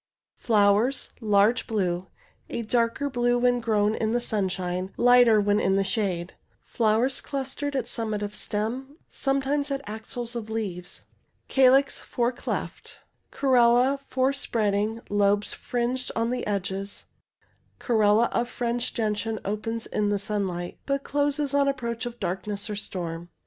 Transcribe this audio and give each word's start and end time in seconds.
Flowers— 0.39 1.11
large 1.19 1.67
blue— 1.67 2.07
a 2.49 2.63
darker 2.63 3.07
blue 3.07 3.37
when 3.37 3.59
grown 3.59 3.93
in 3.93 4.13
the 4.13 4.19
sunshine— 4.19 4.91
lighter 4.97 5.39
when 5.39 5.59
in 5.59 5.75
the 5.75 5.83
shade— 5.83 6.33
flowers 6.63 7.21
clustered 7.21 7.75
at 7.75 7.87
summit 7.87 8.23
of 8.23 8.33
stem— 8.33 8.97
sometimes 9.11 9.69
at 9.69 9.87
axils 9.87 10.35
of 10.35 10.49
leaves— 10.49 11.03
calyx 11.47 11.99
four 11.99 12.31
cleft. 12.31 13.01
Corolla 13.29 13.99
four 14.07 14.33
spreading, 14.33 15.01
lobes 15.07 15.53
fringed 15.53 16.11
on 16.15 16.31
the 16.31 16.47
edges— 16.47 17.05
corolla 17.77 18.27
of 18.31 18.49
fringed 18.49 18.95
gentian 18.95 19.37
opens 19.45 19.85
in 19.85 20.09
the 20.09 20.17
240 20.17 20.17
ABOUT 20.17 20.17
THE 20.17 20.17
FRINGED 20.17 20.17
GENTIAN 20.17 20.19
241 20.19 20.19
sunlight, 20.19 20.77
but 20.87 21.03
closes 21.03 21.53
on 21.53 21.67
approach 21.67 22.07
of 22.07 22.19
darkness 22.19 22.71
or. 22.71 22.75
storm. 22.75 23.29